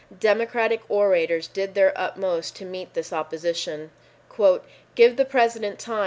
Democratic 0.19 0.81
orators 0.89 1.47
did 1.47 1.75
their 1.75 1.93
utmost 1.95 2.55
to 2.55 2.65
meet 2.65 2.95
this 2.95 3.13
opposition. 3.13 3.91
"Give 4.95 5.15
the 5.15 5.25
President 5.25 5.77
time. 5.77 5.99